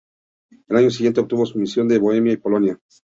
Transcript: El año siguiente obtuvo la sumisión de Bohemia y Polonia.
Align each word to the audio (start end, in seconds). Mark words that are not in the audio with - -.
El 0.67 0.77
año 0.77 0.89
siguiente 0.89 1.19
obtuvo 1.19 1.43
la 1.43 1.45
sumisión 1.45 1.87
de 1.87 1.99
Bohemia 1.99 2.33
y 2.33 2.37
Polonia. 2.37 2.79